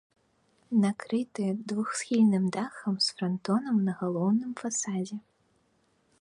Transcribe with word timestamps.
Накрыты 0.85 1.45
двухсхільным 1.71 2.43
дахам 2.55 2.95
э 3.03 3.05
франтонам 3.11 3.77
на 3.91 3.95
галоўным 4.01 4.51
фасадзе. 4.63 5.17